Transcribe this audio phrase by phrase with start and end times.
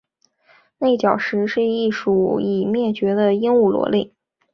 [0.79, 4.11] 内角石是一属已灭绝的鹦鹉螺类。